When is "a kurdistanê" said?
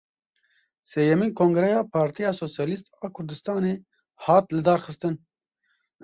3.05-3.75